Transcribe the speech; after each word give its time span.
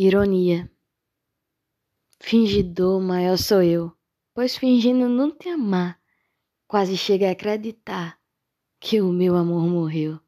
Ironia. 0.00 0.70
Fingidor 2.20 3.00
maior 3.00 3.36
sou 3.36 3.60
eu, 3.60 3.92
pois 4.32 4.56
fingindo 4.56 5.08
não 5.08 5.36
te 5.36 5.48
amar, 5.48 6.00
quase 6.68 6.96
chega 6.96 7.28
a 7.28 7.32
acreditar 7.32 8.16
que 8.78 9.00
o 9.00 9.12
meu 9.12 9.34
amor 9.34 9.66
morreu. 9.66 10.20